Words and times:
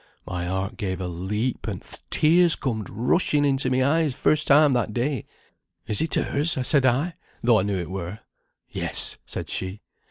My 0.25 0.47
heart 0.47 0.77
gave 0.77 0.99
a 0.99 1.05
leap, 1.07 1.67
and 1.67 1.79
th' 1.79 2.01
tears 2.09 2.55
comed 2.55 2.89
rushing 2.89 3.45
into 3.45 3.69
my 3.69 3.83
eyes 3.85 4.15
first 4.15 4.47
time 4.47 4.71
that 4.71 4.95
day. 4.95 5.27
'Is 5.85 6.01
it 6.01 6.15
hers?' 6.15 6.57
said 6.67 6.87
I, 6.87 7.13
though 7.43 7.59
I 7.59 7.61
knew 7.61 7.77
it 7.77 7.91
were. 7.91 8.17
'Yes,' 8.71 9.17
said 9.27 9.47
she. 9.47 9.81